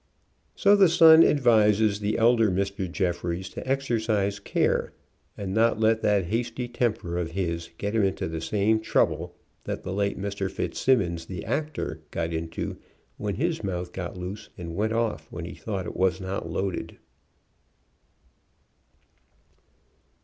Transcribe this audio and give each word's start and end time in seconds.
So 0.55 0.75
The 0.75 0.89
Sun 0.89 1.23
advises 1.23 1.99
the 1.99 2.17
elder 2.17 2.49
Mr. 2.49 2.91
Jeffries 2.91 3.49
to 3.49 3.67
exercise 3.67 4.39
care, 4.39 4.93
and 5.37 5.53
not 5.53 5.79
let 5.79 6.01
that 6.01 6.25
hasty 6.25 6.67
tem 6.67 6.95
72 6.95 6.95
HAIR 6.95 6.95
CUT 6.97 7.01
CURL? 7.01 7.11
per 7.11 7.17
of 7.21 7.31
his 7.35 7.69
get 7.77 7.93
him 7.93 8.03
into 8.03 8.27
the 8.27 8.41
same 8.41 8.79
trouble 8.79 9.35
that 9.65 9.83
the 9.83 9.93
late 9.93 10.19
Mr. 10.19 10.49
Fitzsimmons, 10.49 11.27
the 11.27 11.45
actor, 11.45 12.01
got 12.09 12.33
into 12.33 12.77
when 13.17 13.35
his 13.35 13.63
mouth 13.63 13.93
got 13.93 14.17
loose 14.17 14.49
and 14.57 14.75
went 14.75 14.93
off 14.93 15.31
when 15.31 15.45
he 15.45 15.53
thought 15.53 15.85
it 15.85 15.95
was 15.95 16.19
not 16.19 16.49
loaded. 16.49 16.97